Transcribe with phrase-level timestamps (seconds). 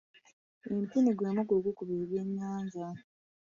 [0.71, 2.87] Empini gwe muggo ogukuba ebyennyanja.